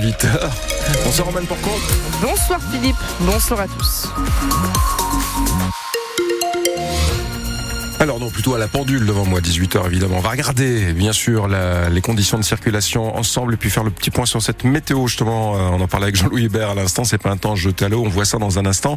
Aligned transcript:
18h. 0.00 0.50
Bonsoir 1.04 1.26
Roman 1.28 1.44
Porcon. 1.44 1.70
Bonsoir 2.22 2.58
Philippe, 2.72 2.96
bonsoir 3.20 3.60
à 3.60 3.68
tous. 3.68 4.08
Plutôt 8.32 8.54
à 8.54 8.58
la 8.58 8.68
pendule 8.68 9.04
devant 9.06 9.24
moi, 9.24 9.40
18h 9.40 9.86
évidemment. 9.86 10.16
On 10.18 10.20
va 10.20 10.30
regarder 10.30 10.92
bien 10.92 11.12
sûr 11.12 11.48
la, 11.48 11.88
les 11.90 12.00
conditions 12.00 12.38
de 12.38 12.44
circulation 12.44 13.16
ensemble 13.16 13.54
et 13.54 13.56
puis 13.56 13.70
faire 13.70 13.84
le 13.84 13.90
petit 13.90 14.10
point 14.10 14.24
sur 14.26 14.40
cette 14.40 14.64
météo 14.64 15.06
justement. 15.06 15.56
Euh, 15.56 15.58
on 15.72 15.80
en 15.80 15.88
parlait 15.88 16.04
avec 16.04 16.16
Jean-Louis 16.16 16.44
Hébert 16.44 16.70
à 16.70 16.74
l'instant, 16.74 17.04
c'est 17.04 17.18
pas 17.18 17.30
un 17.30 17.36
temps 17.36 17.56
jeté 17.56 17.84
à 17.84 17.88
l'eau, 17.88 18.02
on 18.04 18.08
voit 18.08 18.24
ça 18.24 18.38
dans 18.38 18.58
un 18.58 18.66
instant. 18.66 18.96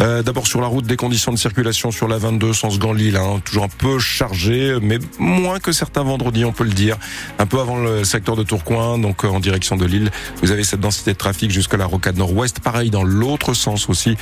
Euh, 0.00 0.22
D'abord 0.22 0.46
sur 0.46 0.60
la 0.60 0.66
route, 0.66 0.86
des 0.86 0.96
conditions 0.96 1.32
de 1.32 1.38
circulation 1.38 1.90
sur 1.90 2.08
la 2.08 2.18
22 2.18 2.52
sens 2.52 2.78
Gand-Lille, 2.78 3.16
hein, 3.16 3.40
toujours 3.44 3.64
un 3.64 3.68
peu 3.68 3.98
chargé, 3.98 4.76
mais 4.82 4.98
moins 5.18 5.58
que 5.58 5.72
certains 5.72 6.02
vendredis, 6.02 6.44
on 6.44 6.52
peut 6.52 6.64
le 6.64 6.70
dire. 6.70 6.96
Un 7.38 7.46
peu 7.46 7.60
avant 7.60 7.78
le 7.78 8.04
secteur 8.04 8.36
de 8.36 8.42
Tourcoing, 8.42 8.98
donc 8.98 9.24
euh, 9.24 9.28
en 9.28 9.40
direction 9.40 9.76
de 9.76 9.86
Lille, 9.86 10.10
vous 10.42 10.50
avez 10.50 10.62
cette 10.62 10.80
densité 10.80 11.12
de 11.12 11.18
trafic 11.18 11.50
jusqu'à 11.50 11.76
la 11.76 11.86
rocade 11.86 12.16
nord-ouest. 12.16 12.60
Pareil 12.60 12.90
dans 12.90 13.04
l'autre 13.04 13.54
sens 13.54 13.88
aussi. 13.88 14.16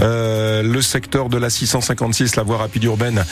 Euh, 0.00 0.62
le 0.62 0.82
secteur 0.82 1.28
de 1.28 1.38
la 1.38 1.50
656, 1.50 2.36
la 2.36 2.42
voie 2.42 2.58
rapide 2.58 2.84
urbaine. 2.84 3.24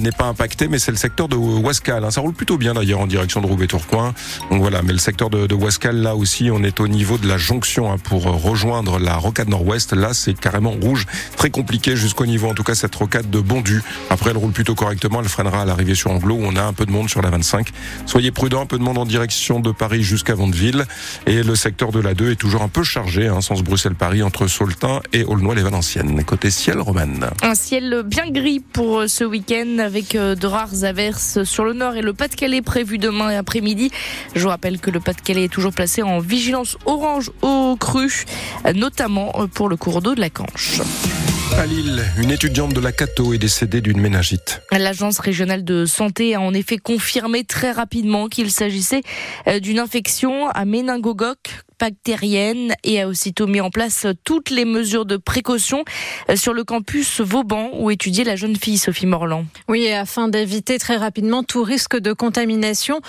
N'est 0.00 0.12
pas 0.12 0.28
mais 0.70 0.78
c'est 0.78 0.90
le 0.90 0.96
secteur 0.96 1.28
de 1.28 1.36
Wascal. 1.36 2.04
Hein. 2.04 2.10
Ça 2.10 2.20
roule 2.20 2.32
plutôt 2.32 2.58
bien 2.58 2.74
d'ailleurs 2.74 3.00
en 3.00 3.06
direction 3.06 3.40
de 3.40 3.46
Roubaix-Tourcoing. 3.46 4.14
Donc 4.50 4.60
voilà, 4.60 4.82
mais 4.82 4.92
le 4.92 4.98
secteur 4.98 5.30
de, 5.30 5.46
de, 5.46 5.54
Wascal, 5.54 5.96
là 5.96 6.14
aussi, 6.16 6.50
on 6.52 6.62
est 6.62 6.80
au 6.80 6.88
niveau 6.88 7.18
de 7.18 7.26
la 7.26 7.38
jonction 7.38 7.92
hein, 7.92 7.98
pour 7.98 8.22
rejoindre 8.24 8.98
la 8.98 9.16
rocade 9.16 9.48
nord-ouest. 9.48 9.92
Là, 9.92 10.14
c'est 10.14 10.38
carrément 10.38 10.70
rouge, 10.70 11.06
très 11.36 11.50
compliqué 11.50 11.96
jusqu'au 11.96 12.26
niveau, 12.26 12.48
en 12.48 12.54
tout 12.54 12.62
cas, 12.62 12.74
cette 12.74 12.94
rocade 12.94 13.30
de 13.30 13.40
Bondu. 13.40 13.82
Après, 14.10 14.30
elle 14.30 14.36
roule 14.36 14.52
plutôt 14.52 14.74
correctement. 14.74 15.20
Elle 15.20 15.28
freinera 15.28 15.62
à 15.62 15.64
l'arrivée 15.64 15.94
sur 15.94 16.10
Anglo 16.10 16.36
où 16.36 16.44
on 16.44 16.56
a 16.56 16.62
un 16.62 16.72
peu 16.72 16.86
de 16.86 16.92
monde 16.92 17.08
sur 17.08 17.22
la 17.22 17.30
25. 17.30 17.68
Soyez 18.06 18.30
prudents, 18.30 18.62
un 18.62 18.66
peu 18.66 18.78
de 18.78 18.82
monde 18.82 18.98
en 18.98 19.06
direction 19.06 19.60
de 19.60 19.72
Paris 19.72 20.02
jusqu'à 20.02 20.34
Vandeville. 20.34 20.86
Et 21.26 21.42
le 21.42 21.56
secteur 21.56 21.92
de 21.92 22.00
la 22.00 22.14
2 22.14 22.32
est 22.32 22.36
toujours 22.36 22.62
un 22.62 22.68
peu 22.68 22.82
chargé, 22.82 23.28
hein, 23.28 23.40
sens 23.40 23.62
Bruxelles-Paris, 23.62 24.22
entre 24.22 24.46
Saultin 24.46 25.00
et 25.12 25.24
Aulnoy-les-Valenciennes. 25.24 26.24
Côté 26.24 26.50
ciel, 26.50 26.80
Romane. 26.80 27.30
Un 27.42 27.54
ciel 27.54 28.02
bien 28.06 28.30
gris 28.30 28.60
pour 28.60 29.04
ce 29.08 29.24
week-end 29.24 29.78
avec 29.78 30.14
de 30.18 30.46
rares 30.46 30.84
averses 30.84 31.44
sur 31.44 31.64
le 31.64 31.72
nord 31.72 31.96
et 31.96 32.02
le 32.02 32.12
Pas-de-Calais 32.12 32.62
prévu 32.62 32.98
demain 32.98 33.36
après-midi. 33.36 33.90
Je 34.34 34.42
vous 34.42 34.48
rappelle 34.48 34.80
que 34.80 34.90
le 34.90 35.00
Pas-de-Calais 35.00 35.44
est 35.44 35.52
toujours 35.52 35.72
placé 35.72 36.02
en 36.02 36.18
vigilance 36.18 36.76
orange 36.86 37.30
au 37.42 37.76
cru, 37.76 38.24
notamment 38.74 39.32
pour 39.54 39.68
le 39.68 39.76
cours 39.76 40.02
d'eau 40.02 40.14
de 40.14 40.20
la 40.20 40.30
Canche. 40.30 40.80
À 41.56 41.66
Lille, 41.66 42.04
une 42.18 42.30
étudiante 42.30 42.74
de 42.74 42.80
la 42.80 42.92
Cato 42.92 43.32
est 43.32 43.38
décédée 43.38 43.80
d'une 43.80 44.00
méningite. 44.00 44.60
L'agence 44.70 45.18
régionale 45.18 45.64
de 45.64 45.86
santé 45.86 46.34
a 46.34 46.40
en 46.40 46.52
effet 46.52 46.78
confirmé 46.78 47.44
très 47.44 47.72
rapidement 47.72 48.28
qu'il 48.28 48.50
s'agissait 48.50 49.02
euh, 49.46 49.58
d'une 49.58 49.78
infection 49.78 50.48
à 50.48 50.64
méningocoque 50.64 51.50
bactérienne 51.80 52.74
et 52.84 53.00
a 53.00 53.08
aussitôt 53.08 53.46
mis 53.46 53.60
en 53.60 53.70
place 53.70 54.06
toutes 54.24 54.50
les 54.50 54.64
mesures 54.64 55.06
de 55.06 55.16
précaution 55.16 55.84
euh, 56.28 56.36
sur 56.36 56.52
le 56.52 56.64
campus 56.64 57.20
Vauban 57.20 57.70
où 57.74 57.90
étudiait 57.90 58.24
la 58.24 58.36
jeune 58.36 58.56
fille 58.56 58.78
Sophie 58.78 59.06
Morland. 59.06 59.46
Oui, 59.68 59.84
et 59.84 59.94
afin 59.94 60.28
d'éviter 60.28 60.78
très 60.78 60.96
rapidement 60.96 61.42
tout 61.42 61.62
risque 61.62 61.96
de 61.96 62.12
contamination, 62.12 63.00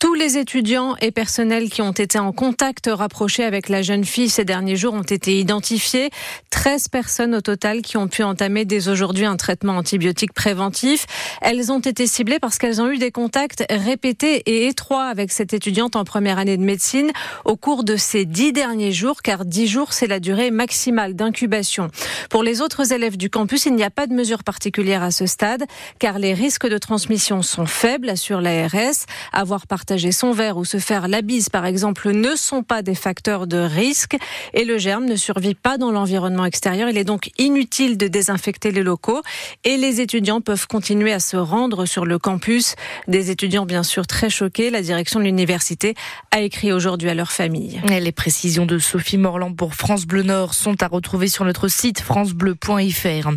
tous 0.00 0.14
les 0.14 0.38
étudiants 0.38 0.96
et 1.02 1.10
personnels 1.10 1.68
qui 1.68 1.82
ont 1.82 1.92
été 1.92 2.18
en 2.18 2.32
contact 2.32 2.88
rapproché 2.90 3.44
avec 3.44 3.68
la 3.68 3.82
jeune 3.82 4.04
fille 4.06 4.30
ces 4.30 4.46
derniers 4.46 4.74
jours 4.74 4.94
ont 4.94 5.02
été 5.02 5.38
identifiés. 5.38 6.08
13 6.48 6.88
personnes 6.88 7.34
au 7.34 7.42
total 7.42 7.82
qui 7.82 7.98
ont 7.98 8.08
pu 8.08 8.22
entamer 8.22 8.64
dès 8.64 8.88
aujourd'hui 8.88 9.26
un 9.26 9.36
traitement 9.36 9.76
antibiotique 9.76 10.32
préventif. 10.32 11.04
Elles 11.42 11.70
ont 11.70 11.80
été 11.80 12.06
ciblées 12.06 12.38
parce 12.38 12.56
qu'elles 12.56 12.80
ont 12.80 12.90
eu 12.90 12.96
des 12.96 13.10
contacts 13.10 13.62
répétés 13.68 14.42
et 14.46 14.68
étroits 14.68 15.04
avec 15.04 15.30
cette 15.32 15.52
étudiante 15.52 15.96
en 15.96 16.04
première 16.04 16.38
année 16.38 16.56
de 16.56 16.64
médecine 16.64 17.12
au 17.44 17.56
cours 17.56 17.84
de 17.84 17.96
ces 17.96 18.24
dix 18.24 18.54
derniers 18.54 18.92
jours, 18.92 19.20
car 19.20 19.44
dix 19.44 19.68
jours, 19.68 19.92
c'est 19.92 20.06
la 20.06 20.18
durée 20.18 20.50
maximale 20.50 21.14
d'incubation. 21.14 21.88
Pour 22.30 22.42
les 22.42 22.62
autres 22.62 22.94
élèves 22.94 23.18
du 23.18 23.28
campus, 23.28 23.66
il 23.66 23.74
n'y 23.74 23.84
a 23.84 23.90
pas 23.90 24.06
de 24.06 24.14
mesure 24.14 24.44
particulière 24.44 25.02
à 25.02 25.10
ce 25.10 25.26
stade, 25.26 25.64
car 25.98 26.18
les 26.18 26.32
risques 26.32 26.66
de 26.66 26.78
transmission 26.78 27.42
sont 27.42 27.66
faibles, 27.66 28.08
assure 28.08 28.40
l'ARS. 28.40 29.04
Avoir 29.34 29.66
partager 29.90 30.12
son 30.12 30.30
verre 30.30 30.56
ou 30.56 30.64
se 30.64 30.78
faire 30.78 31.08
la 31.08 31.20
bise, 31.20 31.48
par 31.48 31.66
exemple, 31.66 32.12
ne 32.12 32.36
sont 32.36 32.62
pas 32.62 32.80
des 32.80 32.94
facteurs 32.94 33.48
de 33.48 33.56
risque 33.56 34.16
et 34.54 34.64
le 34.64 34.78
germe 34.78 35.04
ne 35.04 35.16
survit 35.16 35.56
pas 35.56 35.78
dans 35.78 35.90
l'environnement 35.90 36.44
extérieur. 36.44 36.88
Il 36.88 36.96
est 36.96 37.02
donc 37.02 37.32
inutile 37.38 37.98
de 37.98 38.06
désinfecter 38.06 38.70
les 38.70 38.84
locaux 38.84 39.20
et 39.64 39.76
les 39.76 40.00
étudiants 40.00 40.40
peuvent 40.40 40.68
continuer 40.68 41.12
à 41.12 41.18
se 41.18 41.36
rendre 41.36 41.86
sur 41.86 42.06
le 42.06 42.20
campus. 42.20 42.76
Des 43.08 43.32
étudiants, 43.32 43.66
bien 43.66 43.82
sûr, 43.82 44.06
très 44.06 44.30
choqués. 44.30 44.70
La 44.70 44.80
direction 44.80 45.18
de 45.18 45.24
l'université 45.24 45.96
a 46.30 46.40
écrit 46.40 46.72
aujourd'hui 46.72 47.08
à 47.08 47.14
leur 47.14 47.32
famille. 47.32 47.82
Les 47.88 48.12
précisions 48.12 48.66
de 48.66 48.78
Sophie 48.78 49.18
Morland 49.18 49.54
pour 49.54 49.74
France 49.74 50.06
Bleu 50.06 50.22
Nord 50.22 50.54
sont 50.54 50.80
à 50.84 50.86
retrouver 50.86 51.26
sur 51.26 51.44
notre 51.44 51.66
site 51.66 52.00
francebleu.fr. 52.00 53.30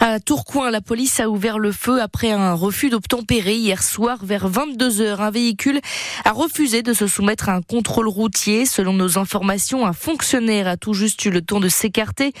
À 0.00 0.18
Tourcoing, 0.18 0.70
la 0.70 0.80
police 0.80 1.20
a 1.20 1.28
ouvert 1.28 1.60
le 1.60 1.70
feu 1.70 2.02
après 2.02 2.32
un 2.32 2.54
refus 2.54 2.90
d'obtempérer 2.90 3.54
hier 3.54 3.84
soir 3.84 4.18
vers 4.24 4.48
22 4.48 5.00
heures. 5.00 5.20
Un 5.20 5.30
véhicule 5.30 5.80
a 6.24 6.32
refusé 6.32 6.82
de 6.82 6.92
se 6.92 7.06
soumettre 7.06 7.48
à 7.48 7.54
un 7.54 7.62
contrôle 7.62 8.08
routier. 8.08 8.66
Selon 8.66 8.92
nos 8.92 9.18
informations, 9.18 9.86
un 9.86 9.92
fonctionnaire 9.92 10.68
a 10.68 10.76
tout 10.76 10.94
juste 10.94 11.24
eu 11.24 11.30
le 11.30 11.42
temps 11.42 11.60
de 11.60 11.68
s'écarter. 11.68 12.32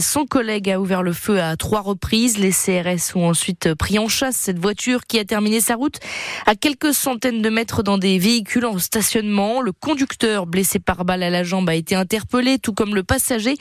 Son 0.00 0.26
collègue 0.26 0.70
a 0.70 0.80
ouvert 0.80 1.02
le 1.02 1.12
feu 1.12 1.40
à 1.40 1.56
trois 1.56 1.80
reprises. 1.80 2.38
Les 2.38 2.50
CRS 2.50 3.16
ont 3.16 3.28
ensuite 3.28 3.74
pris 3.74 3.98
en 3.98 4.08
chasse 4.08 4.36
cette 4.36 4.58
voiture 4.58 5.06
qui 5.06 5.18
a 5.18 5.24
terminé 5.24 5.60
sa 5.60 5.76
route 5.76 5.98
à 6.46 6.54
quelques 6.54 6.94
centaines 6.94 7.42
de 7.42 7.50
mètres 7.50 7.82
dans 7.82 7.98
des 7.98 8.18
véhicules 8.18 8.66
en 8.66 8.78
stationnement. 8.78 9.60
Le 9.60 9.72
conducteur 9.72 10.46
blessé 10.46 10.78
par 10.78 11.04
balle 11.04 11.22
à 11.22 11.30
la 11.30 11.44
jambe 11.44 11.68
a 11.68 11.74
été 11.74 11.94
interpellé, 11.94 12.58
tout 12.58 12.72
comme 12.72 12.94
le 12.94 13.02
passager 13.02 13.56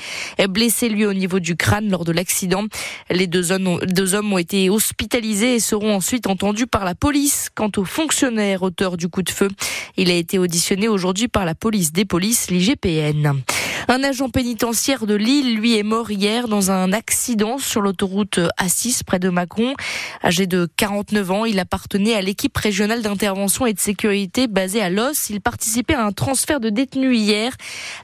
blessé 0.49 0.89
lui 0.89 1.05
au 1.05 1.13
niveau 1.13 1.39
du 1.39 1.55
crâne 1.55 1.89
lors 1.89 2.03
de 2.03 2.11
l'accident. 2.11 2.65
Les 3.09 3.27
deux 3.27 3.51
hommes, 3.51 3.67
ont, 3.67 4.37
été 4.37 4.69
hospitalisés 4.69 5.55
et 5.55 5.59
seront 5.59 5.95
ensuite 5.95 6.27
entendus 6.27 6.67
par 6.67 6.85
la 6.85 6.95
police. 6.95 7.49
Quant 7.53 7.71
au 7.77 7.85
fonctionnaire 7.85 8.63
auteur 8.63 8.97
du 8.97 9.07
coup 9.07 9.21
de 9.21 9.29
feu, 9.29 9.36
il 9.97 10.09
a 10.09 10.13
été 10.13 10.39
auditionné 10.39 10.87
aujourd'hui 10.87 11.27
par 11.27 11.45
la 11.45 11.55
police 11.55 11.91
des 11.91 12.05
polices, 12.05 12.49
l'IGPN. 12.49 13.41
Un 13.89 14.03
agent 14.03 14.27
pénitentiaire 14.27 15.05
de 15.05 15.15
Lille, 15.15 15.55
lui, 15.55 15.77
est 15.77 15.83
mort 15.83 16.11
hier 16.11 16.49
dans 16.49 16.71
un 16.71 16.91
accident 16.91 17.57
sur 17.57 17.79
l'autoroute 17.79 18.41
A6 18.61 19.05
près 19.05 19.17
de 19.17 19.29
Macron. 19.29 19.75
Âgé 20.25 20.45
de 20.45 20.67
49 20.75 21.31
ans, 21.31 21.45
il 21.45 21.57
appartenait 21.57 22.13
à 22.13 22.21
l'équipe 22.21 22.55
régionale 22.57 23.01
d'intervention 23.01 23.65
et 23.65 23.71
de 23.71 23.79
sécurité 23.79 24.47
basée 24.47 24.81
à 24.81 24.89
Los. 24.89 25.29
Il 25.29 25.39
participait 25.39 25.93
à 25.93 26.03
un 26.03 26.11
transfert 26.11 26.59
de 26.59 26.69
détenus 26.69 27.17
hier 27.17 27.53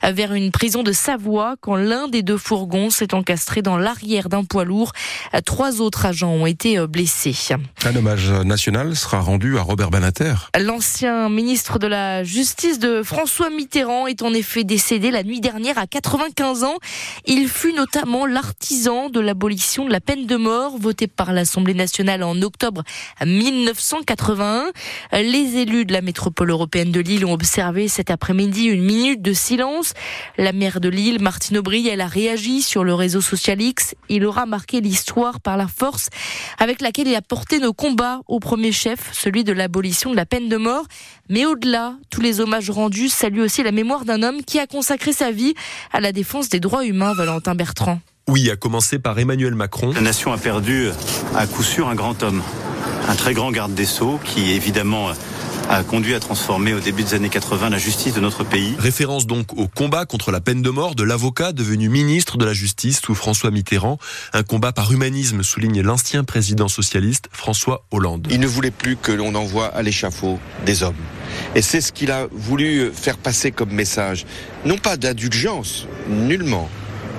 vers 0.03 0.33
une 0.33 0.51
prison 0.51 0.83
de 0.83 0.93
Savoie 0.93 1.55
quand 1.59 1.75
l'un 1.75 2.07
des 2.07 2.23
deux 2.23 2.37
fourgons 2.37 2.89
s'est 2.89 3.13
encastré 3.13 3.61
dans 3.61 3.75
l'arrière 3.75 4.29
d'un 4.29 4.45
poids 4.45 4.63
lourd. 4.63 4.93
Trois 5.43 5.81
autres 5.81 6.05
agents 6.05 6.31
ont 6.31 6.45
été 6.45 6.79
blessés. 6.87 7.35
Un 7.83 7.93
hommage 7.93 8.31
national 8.31 8.95
sera 8.95 9.19
rendu 9.19 9.57
à 9.57 9.61
Robert 9.61 9.89
Banater. 9.89 10.49
L'ancien 10.57 11.27
ministre 11.27 11.77
de 11.77 11.87
la 11.87 12.23
Justice 12.23 12.79
de 12.79 13.03
François 13.03 13.49
Mitterrand 13.49 14.07
est 14.07 14.21
en 14.21 14.33
effet 14.33 14.63
décédé 14.63 15.11
la 15.11 15.23
nuit 15.23 15.41
dernière 15.41 15.72
à 15.77 15.87
95 15.87 16.63
ans. 16.63 16.77
Il 17.25 17.47
fut 17.47 17.73
notamment 17.73 18.25
l'artisan 18.25 19.09
de 19.09 19.19
l'abolition 19.19 19.85
de 19.85 19.91
la 19.91 20.01
peine 20.01 20.25
de 20.25 20.35
mort 20.35 20.77
votée 20.77 21.07
par 21.07 21.33
l'Assemblée 21.33 21.73
nationale 21.73 22.23
en 22.23 22.41
octobre 22.41 22.83
1981. 23.25 24.71
Les 25.13 25.57
élus 25.57 25.85
de 25.85 25.93
la 25.93 26.01
métropole 26.01 26.49
européenne 26.49 26.91
de 26.91 26.99
Lille 26.99 27.25
ont 27.25 27.33
observé 27.33 27.87
cet 27.87 28.11
après-midi 28.11 28.65
une 28.65 28.83
minute 28.83 29.21
de 29.21 29.33
silence. 29.33 29.93
La 30.37 30.51
maire 30.51 30.79
de 30.79 30.89
Lille, 30.89 31.21
Martine 31.21 31.57
Aubry, 31.57 31.87
elle 31.87 32.01
a 32.01 32.07
réagi 32.07 32.61
sur 32.61 32.83
le 32.83 32.93
réseau 32.93 33.21
social 33.21 33.61
X. 33.61 33.95
Il 34.09 34.25
aura 34.25 34.45
marqué 34.45 34.81
l'histoire 34.81 35.39
par 35.39 35.57
la 35.57 35.67
force 35.67 36.09
avec 36.59 36.81
laquelle 36.81 37.07
il 37.07 37.15
a 37.15 37.21
porté 37.21 37.59
nos 37.59 37.73
combats 37.73 38.21
au 38.27 38.39
premier 38.39 38.71
chef, 38.71 39.09
celui 39.13 39.43
de 39.43 39.53
l'abolition 39.53 40.11
de 40.11 40.15
la 40.15 40.25
peine 40.25 40.49
de 40.49 40.57
mort. 40.57 40.85
Mais 41.29 41.45
au-delà, 41.45 41.95
tous 42.09 42.21
les 42.21 42.41
hommages 42.41 42.69
rendus 42.69 43.09
saluent 43.09 43.41
aussi 43.41 43.63
la 43.63 43.71
mémoire 43.71 44.05
d'un 44.05 44.23
homme 44.23 44.43
qui 44.43 44.59
a 44.59 44.67
consacré 44.67 45.13
sa 45.13 45.31
vie 45.31 45.53
à 45.91 45.99
la 45.99 46.11
défense 46.11 46.49
des 46.49 46.59
droits 46.59 46.85
humains, 46.85 47.13
Valentin 47.13 47.55
Bertrand. 47.55 47.99
Oui, 48.27 48.49
à 48.49 48.55
commencer 48.55 48.99
par 48.99 49.19
Emmanuel 49.19 49.53
Macron. 49.53 49.91
La 49.93 50.01
nation 50.01 50.31
a 50.31 50.37
perdu 50.37 50.87
à 51.35 51.45
coup 51.45 51.63
sûr 51.63 51.89
un 51.89 51.95
grand 51.95 52.23
homme, 52.23 52.41
un 53.09 53.15
très 53.15 53.33
grand 53.33 53.51
garde 53.51 53.73
des 53.73 53.85
Sceaux 53.85 54.19
qui 54.23 54.51
évidemment 54.51 55.09
a 55.69 55.83
conduit 55.83 56.13
à 56.13 56.19
transformer 56.19 56.73
au 56.73 56.79
début 56.79 57.03
des 57.03 57.13
années 57.13 57.29
80 57.29 57.69
la 57.69 57.77
justice 57.77 58.13
de 58.13 58.19
notre 58.19 58.43
pays. 58.43 58.75
Référence 58.77 59.25
donc 59.25 59.57
au 59.57 59.67
combat 59.67 60.05
contre 60.05 60.31
la 60.31 60.41
peine 60.41 60.61
de 60.61 60.69
mort 60.69 60.95
de 60.95 61.03
l'avocat 61.03 61.51
devenu 61.51 61.89
ministre 61.89 62.37
de 62.37 62.45
la 62.45 62.53
Justice 62.53 63.01
sous 63.03 63.15
François 63.15 63.51
Mitterrand. 63.51 63.97
Un 64.33 64.43
combat 64.43 64.71
par 64.71 64.91
humanisme, 64.91 65.43
souligne 65.43 65.81
l'ancien 65.81 66.23
président 66.23 66.67
socialiste 66.67 67.29
François 67.31 67.85
Hollande. 67.91 68.27
Il 68.31 68.39
ne 68.39 68.47
voulait 68.47 68.71
plus 68.71 68.95
que 68.95 69.11
l'on 69.11 69.35
envoie 69.35 69.67
à 69.67 69.81
l'échafaud 69.81 70.39
des 70.65 70.83
hommes. 70.83 70.95
Et 71.55 71.61
c'est 71.61 71.81
ce 71.81 71.91
qu'il 71.91 72.11
a 72.11 72.27
voulu 72.31 72.91
faire 72.93 73.17
passer 73.17 73.51
comme 73.51 73.71
message. 73.71 74.25
Non 74.65 74.77
pas 74.77 74.97
d'indulgence, 74.97 75.87
nullement, 76.07 76.69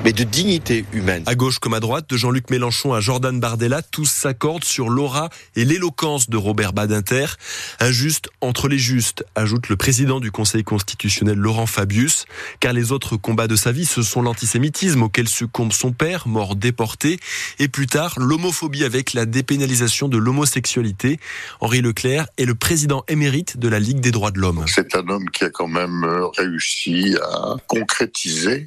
mais 0.04 0.12
de 0.12 0.22
dignité 0.22 0.84
humaine. 0.92 1.22
À 1.24 1.34
gauche 1.34 1.58
comme 1.58 1.72
à 1.72 1.80
droite, 1.80 2.10
de 2.10 2.16
Jean-Luc 2.18 2.50
Mélenchon 2.50 2.92
à 2.92 3.00
Jordan 3.00 3.40
Bardella, 3.40 3.80
tous 3.80 4.04
s'accordent 4.04 4.64
sur 4.64 4.90
l'aura 4.90 5.30
et 5.56 5.64
l'éloquence 5.64 6.28
de 6.28 6.36
Robert 6.36 6.74
Badinter. 6.74 7.24
Injuste 7.80 8.28
entre 8.42 8.68
les 8.68 8.78
justes, 8.78 9.24
ajoute 9.34 9.70
le 9.70 9.76
président 9.76 10.20
du 10.20 10.30
Conseil 10.30 10.62
constitutionnel 10.62 11.38
Laurent 11.38 11.64
Fabius, 11.64 12.26
car 12.60 12.74
les 12.74 12.92
autres 12.92 13.16
combats 13.16 13.48
de 13.48 13.56
sa 13.56 13.72
vie, 13.72 13.86
ce 13.86 14.02
sont 14.02 14.20
l'antisémitisme 14.20 15.02
auquel 15.02 15.26
succombe 15.26 15.72
son 15.72 15.92
père, 15.92 16.28
mort 16.28 16.54
déporté, 16.54 17.18
et 17.58 17.68
plus 17.68 17.86
tard 17.86 18.14
l'homophobie 18.18 18.84
avec 18.84 19.14
la 19.14 19.24
dépénalisation 19.24 20.08
de 20.08 20.18
l'homosexualité. 20.18 21.18
Henri 21.60 21.80
Leclerc 21.80 22.26
est 22.36 22.44
le 22.44 22.54
président 22.54 23.04
émérite 23.08 23.56
de 23.56 23.68
la 23.68 23.78
Ligue 23.78 24.00
des 24.00 24.10
droits 24.10 24.30
de 24.30 24.38
l'homme. 24.38 24.64
C'est 24.66 24.94
un 24.94 25.08
homme 25.08 25.30
qui 25.30 25.44
a 25.44 25.50
quand 25.50 25.68
même 25.68 26.04
euh, 26.04 26.26
réussi 26.26 27.16
à 27.22 27.56
concrétiser 27.66 28.66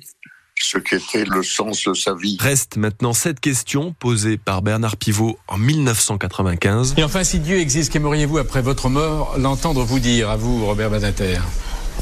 ce 0.60 0.78
qu'était 0.78 1.26
le 1.26 1.44
sens 1.44 1.84
de 1.88 1.94
sa 1.94 2.14
vie. 2.14 2.38
Reste 2.40 2.78
maintenant 2.78 3.14
cette 3.14 3.40
question 3.40 3.94
posée 4.00 4.38
par 4.38 4.62
Bernard 4.62 4.98
Pivot 4.98 5.38
en 5.48 5.58
1995. 5.58 6.96
Et 6.98 7.04
enfin, 7.04 7.24
si 7.24 7.40
Dieu 7.40 7.58
existe, 7.58 7.92
qu'aimeriez-vous 7.94 8.38
après 8.38 8.62
votre 8.62 8.90
mort 8.90 9.36
l'entendre 9.38 9.84
vous 9.84 10.00
dire, 10.00 10.30
à 10.30 10.38
vous, 10.38 10.66
Robert 10.66 10.90
Badinter 10.90 11.40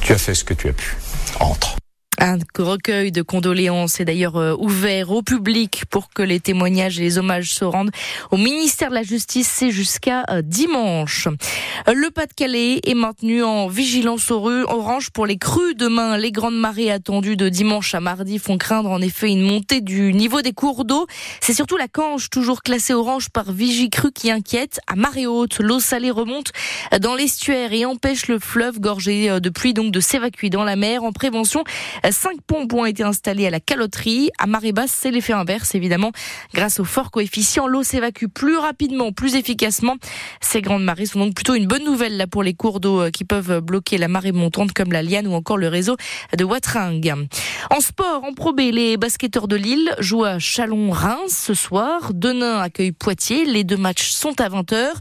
Tu 0.01 0.13
as 0.13 0.17
fait 0.17 0.33
ce 0.35 0.43
que 0.43 0.53
tu 0.53 0.69
as 0.69 0.73
pu. 0.73 0.97
Entre. 1.39 1.75
Un 2.27 2.39
recueil 2.57 3.11
de 3.11 3.21
condoléances 3.21 3.99
est 3.99 4.05
d'ailleurs 4.05 4.37
euh, 4.37 4.55
ouvert 4.57 5.11
au 5.11 5.21
public 5.21 5.83
pour 5.91 6.09
que 6.09 6.23
les 6.23 6.39
témoignages 6.39 6.99
et 6.99 7.03
les 7.03 7.19
hommages 7.19 7.53
se 7.53 7.63
rendent 7.63 7.91
au 8.31 8.37
ministère 8.37 8.89
de 8.89 8.95
la 8.95 9.03
Justice. 9.03 9.47
C'est 9.47 9.69
jusqu'à 9.69 10.23
euh, 10.31 10.41
dimanche. 10.41 11.27
Le 11.85 12.09
Pas-de-Calais 12.09 12.79
est 12.83 12.95
maintenu 12.95 13.43
en 13.43 13.67
vigilance 13.67 14.31
orange 14.31 15.11
pour 15.11 15.27
les 15.27 15.37
crues. 15.37 15.75
Demain, 15.75 16.17
les 16.17 16.31
grandes 16.31 16.57
marées 16.57 16.89
attendues 16.89 17.35
de 17.35 17.47
dimanche 17.47 17.93
à 17.93 17.99
mardi 17.99 18.39
font 18.39 18.57
craindre 18.57 18.89
en 18.89 19.01
effet 19.01 19.29
une 19.29 19.43
montée 19.43 19.81
du 19.81 20.11
niveau 20.11 20.41
des 20.41 20.53
cours 20.53 20.83
d'eau. 20.83 21.05
C'est 21.41 21.53
surtout 21.53 21.77
la 21.77 21.87
Canche, 21.87 22.31
toujours 22.31 22.63
classée 22.63 22.95
orange 22.95 23.29
par 23.29 23.51
Vigicru, 23.51 24.11
qui 24.11 24.31
inquiète. 24.31 24.79
À 24.87 24.95
marée 24.95 25.27
haute, 25.27 25.59
l'eau 25.59 25.79
salée 25.79 26.09
remonte 26.09 26.53
dans 26.99 27.13
l'estuaire 27.13 27.71
et 27.71 27.85
empêche 27.85 28.27
le 28.27 28.39
fleuve 28.39 28.79
gorgé 28.79 29.29
euh, 29.29 29.39
de 29.39 29.49
pluie 29.49 29.75
donc 29.75 29.91
de 29.91 29.99
s'évacuer 29.99 30.49
dans 30.49 30.63
la 30.63 30.75
mer. 30.75 31.03
En 31.03 31.11
prévention, 31.11 31.63
Cinq 32.15 32.41
pompes 32.47 32.73
ont 32.73 32.85
été 32.85 33.03
installées 33.03 33.45
à 33.45 33.49
la 33.49 33.59
caloterie. 33.59 34.31
À 34.39 34.47
marée 34.47 34.71
basse, 34.71 34.91
c'est 34.91 35.11
l'effet 35.11 35.33
inverse, 35.33 35.75
évidemment. 35.75 36.13
Grâce 36.53 36.79
au 36.79 36.85
fort 36.85 37.11
coefficient, 37.11 37.67
l'eau 37.67 37.83
s'évacue 37.83 38.27
plus 38.33 38.55
rapidement, 38.55 39.11
plus 39.11 39.35
efficacement. 39.35 39.97
Ces 40.39 40.61
grandes 40.61 40.85
marées 40.85 41.07
sont 41.07 41.19
donc 41.19 41.35
plutôt 41.35 41.55
une 41.55 41.67
bonne 41.67 41.83
nouvelle 41.83 42.15
là 42.15 42.25
pour 42.25 42.41
les 42.41 42.53
cours 42.53 42.79
d'eau 42.79 43.01
euh, 43.01 43.09
qui 43.09 43.25
peuvent 43.25 43.59
bloquer 43.59 43.97
la 43.97 44.07
marée 44.07 44.31
montante 44.31 44.71
comme 44.71 44.93
la 44.93 45.03
Liane 45.03 45.27
ou 45.27 45.33
encore 45.33 45.57
le 45.57 45.67
réseau 45.67 45.97
de 46.37 46.43
Watring. 46.45 47.27
En 47.69 47.81
sport, 47.81 48.23
en 48.23 48.33
Pro 48.33 48.53
les 48.55 48.95
basketteurs 48.95 49.49
de 49.49 49.57
Lille 49.57 49.93
jouent 49.99 50.23
à 50.23 50.39
Chalon-Reims 50.39 51.37
ce 51.45 51.53
soir. 51.53 52.13
Denain 52.13 52.59
accueille 52.59 52.93
Poitiers. 52.93 53.43
Les 53.43 53.65
deux 53.65 53.75
matchs 53.75 54.11
sont 54.11 54.39
à 54.39 54.47
20h. 54.47 54.91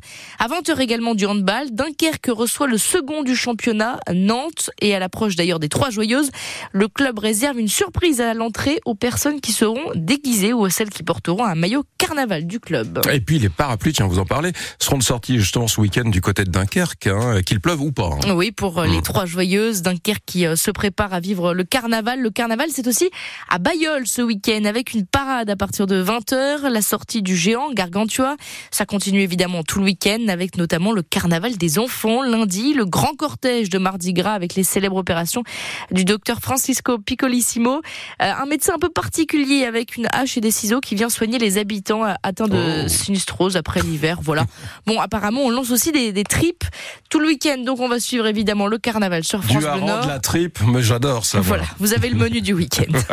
À 0.40 0.48
20h 0.48 0.80
également 0.80 1.14
du 1.14 1.26
handball. 1.26 1.70
Dunkerque 1.70 2.28
reçoit 2.28 2.66
le 2.66 2.76
second 2.76 3.22
du 3.22 3.36
championnat, 3.36 4.00
Nantes. 4.12 4.70
Et 4.80 4.94
à 4.96 4.98
l'approche 4.98 5.36
d'ailleurs 5.36 5.60
des 5.60 5.68
Trois 5.68 5.90
Joyeuses, 5.90 6.30
le 6.72 6.88
club 6.94 7.18
réserve 7.18 7.58
une 7.58 7.68
surprise 7.68 8.20
à 8.20 8.32
l'entrée 8.34 8.80
aux 8.84 8.94
personnes 8.94 9.40
qui 9.40 9.52
seront 9.52 9.90
déguisées 9.94 10.52
ou 10.52 10.64
à 10.64 10.70
celles 10.70 10.90
qui 10.90 11.02
porteront 11.02 11.44
un 11.44 11.54
maillot 11.56 11.84
carnaval 11.98 12.46
du 12.46 12.60
club. 12.60 13.00
Et 13.12 13.20
puis 13.20 13.38
les 13.38 13.48
parapluies, 13.48 13.92
tiens, 13.92 14.06
vous 14.06 14.20
en 14.20 14.24
parlez, 14.24 14.52
seront 14.78 14.98
de 14.98 15.02
sortie 15.02 15.38
justement 15.38 15.66
ce 15.66 15.80
week-end 15.80 16.08
du 16.08 16.20
côté 16.20 16.44
de 16.44 16.50
Dunkerque, 16.50 17.08
hein, 17.08 17.42
qu'il 17.42 17.60
pleuve 17.60 17.82
ou 17.82 17.92
pas. 17.92 18.10
Hein. 18.24 18.34
Oui, 18.34 18.52
pour 18.52 18.78
euh, 18.78 18.86
les 18.86 18.98
mmh. 18.98 19.02
Trois 19.02 19.26
Joyeuses, 19.26 19.82
Dunkerque 19.82 20.22
qui 20.24 20.46
euh, 20.46 20.56
se 20.56 20.70
prépare 20.70 21.12
à 21.12 21.20
vivre 21.20 21.52
le 21.52 21.64
carnaval. 21.64 22.20
Le 22.20 22.30
carnaval, 22.30 22.68
c'est 22.70 22.86
aussi 22.86 23.10
à 23.48 23.58
Bayeul 23.58 24.06
ce 24.06 24.22
week-end 24.22 24.64
avec 24.64 24.94
une 24.94 25.04
parade 25.04 25.50
à 25.50 25.56
partir 25.56 25.86
de 25.86 26.02
20h, 26.02 26.68
la 26.68 26.82
sortie 26.82 27.22
du 27.22 27.36
géant 27.36 27.72
Gargantua. 27.72 28.36
Ça 28.70 28.86
continue 28.86 29.20
évidemment 29.20 29.64
tout 29.64 29.80
le 29.80 29.86
week-end 29.86 30.28
avec 30.28 30.56
notamment 30.56 30.92
le 30.92 31.02
carnaval 31.02 31.56
des 31.56 31.78
enfants 31.78 32.22
lundi, 32.22 32.72
le 32.72 32.84
grand 32.84 33.14
cortège 33.16 33.68
de 33.68 33.78
Mardi 33.78 34.12
Gras 34.12 34.34
avec 34.34 34.54
les 34.54 34.62
célèbres 34.62 34.96
opérations 34.96 35.42
du 35.90 36.04
docteur 36.04 36.40
Francisco 36.84 36.98
Piccolissimo, 36.98 37.76
euh, 37.76 37.80
un 38.18 38.46
médecin 38.46 38.74
un 38.74 38.78
peu 38.78 38.88
particulier 38.88 39.64
avec 39.64 39.96
une 39.96 40.06
hache 40.12 40.36
et 40.36 40.40
des 40.40 40.50
ciseaux 40.50 40.80
qui 40.80 40.94
vient 40.94 41.08
soigner 41.08 41.38
les 41.38 41.58
habitants 41.58 42.02
atteints 42.22 42.48
de 42.48 42.84
oh. 42.84 42.88
sinistrose 42.88 43.56
après 43.56 43.80
l'hiver. 43.80 44.18
Voilà. 44.22 44.44
Bon, 44.86 45.00
apparemment, 45.00 45.42
on 45.42 45.50
lance 45.50 45.70
aussi 45.70 45.92
des, 45.92 46.12
des 46.12 46.24
tripes 46.24 46.64
tout 47.08 47.18
le 47.18 47.28
week-end, 47.28 47.56
donc 47.64 47.80
on 47.80 47.88
va 47.88 48.00
suivre 48.00 48.26
évidemment 48.26 48.66
le 48.66 48.76
carnaval 48.76 49.24
sur 49.24 49.42
France 49.42 49.64
du 49.64 49.70
Bleu 49.70 49.80
Nord. 49.80 50.04
de 50.04 50.08
la 50.08 50.18
tripe, 50.18 50.58
mais 50.66 50.82
j'adore 50.82 51.24
ça. 51.24 51.40
Voilà, 51.40 51.64
vous 51.78 51.94
avez 51.94 52.10
le 52.10 52.16
menu 52.16 52.42
du 52.42 52.52
week-end. 52.52 52.92